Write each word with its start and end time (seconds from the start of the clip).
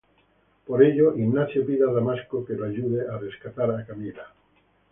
Por 0.65 0.83
ello, 0.83 1.13
Ignacio 1.15 1.63
pide 1.63 1.87
a 1.87 1.91
Damasco 1.93 2.43
que 2.43 2.53
lo 2.55 2.65
ayude 2.65 3.07
a 3.07 3.19
rescatar 3.19 3.69
a 3.69 3.85
Camila. 3.85 4.33